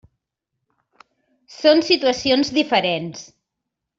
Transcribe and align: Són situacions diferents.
Són 1.57 1.83
situacions 1.91 2.51
diferents. 2.57 3.25